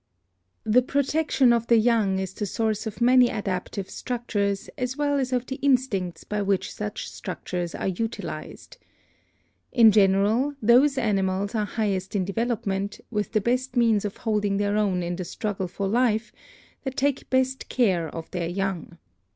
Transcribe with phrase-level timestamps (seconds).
[0.63, 5.19] The protection of the young is the source of many adap tive structures as well
[5.19, 8.77] as of the instincts by which such structures are utilized.
[9.71, 14.75] In general those animals are highest in development, with the best means of holding their
[14.75, 16.31] own in the struggle for life,
[16.83, 18.97] that take best care of their young.